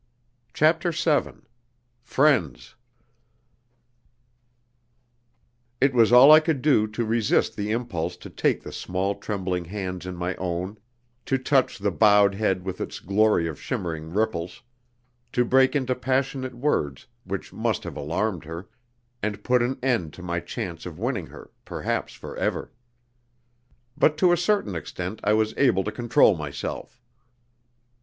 CHAPTER 0.55 0.89
VII 0.89 1.45
Friends 2.01 2.73
It 5.79 5.93
was 5.93 6.11
all 6.11 6.31
I 6.31 6.39
could 6.39 6.63
do 6.63 6.87
to 6.87 7.05
resist 7.05 7.55
the 7.55 7.69
impulse 7.69 8.17
to 8.17 8.31
take 8.31 8.63
the 8.63 8.71
small 8.71 9.13
trembling 9.13 9.65
hands 9.65 10.07
in 10.07 10.15
my 10.15 10.35
own, 10.37 10.79
to 11.27 11.37
touch 11.37 11.77
the 11.77 11.91
bowed 11.91 12.33
head 12.33 12.63
with 12.65 12.81
its 12.81 12.99
glory 12.99 13.47
of 13.47 13.61
shimmering 13.61 14.11
ripples, 14.11 14.63
to 15.33 15.45
break 15.45 15.75
into 15.75 15.93
passionate 15.93 16.55
words 16.55 17.05
which 17.23 17.53
must 17.53 17.83
have 17.83 17.95
alarmed 17.95 18.43
her, 18.45 18.67
and 19.21 19.43
put 19.43 19.61
an 19.61 19.77
end 19.83 20.13
to 20.13 20.23
my 20.23 20.39
chance 20.39 20.87
of 20.87 20.97
winning 20.97 21.27
her, 21.27 21.51
perhaps 21.63 22.13
for 22.15 22.35
ever. 22.37 22.71
But 23.95 24.17
to 24.17 24.31
a 24.31 24.35
certain 24.37 24.73
extent 24.73 25.19
I 25.23 25.33
was 25.33 25.53
able 25.57 25.83
to 25.83 25.91
control 25.91 26.35
myself. 26.35 26.99